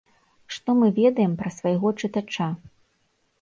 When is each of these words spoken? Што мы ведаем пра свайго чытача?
Што 0.53 0.73
мы 0.79 0.87
ведаем 0.99 1.35
пра 1.41 1.49
свайго 1.59 1.93
чытача? 2.01 2.49